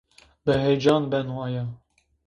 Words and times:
Bi 0.45 0.53
heyecan 0.63 1.03
beno 1.11 1.35
aya 1.47 1.63